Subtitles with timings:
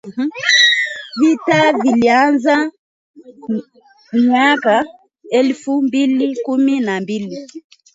[1.21, 2.71] Vita vilianza
[4.13, 4.85] mwaka
[5.31, 7.47] elfu mbili kumi na mbili